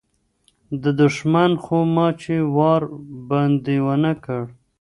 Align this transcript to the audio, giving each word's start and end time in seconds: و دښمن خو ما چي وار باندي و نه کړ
و 0.81 0.83
دښمن 0.99 1.51
خو 1.63 1.77
ما 1.95 2.07
چي 2.21 2.35
وار 2.55 2.81
باندي 3.29 3.77
و 3.85 3.87
نه 4.03 4.13
کړ 4.23 4.43